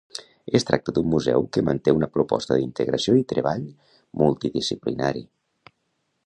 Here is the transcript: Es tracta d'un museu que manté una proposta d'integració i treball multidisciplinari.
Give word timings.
Es 0.59 0.63
tracta 0.67 0.93
d'un 0.97 1.09
museu 1.11 1.45
que 1.57 1.63
manté 1.67 1.93
una 1.97 2.09
proposta 2.15 2.57
d'integració 2.61 3.15
i 3.19 3.23
treball 3.35 3.69
multidisciplinari. 4.23 5.25